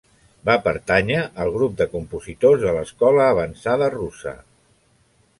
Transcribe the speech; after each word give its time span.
Va 0.49 0.53
pertànyer 0.67 1.17
al 1.43 1.51
grup 1.57 1.75
de 1.81 1.85
compositors 1.91 2.63
de 2.63 2.73
l'escola 2.77 3.27
avançada 3.35 3.91
russa. 3.97 4.33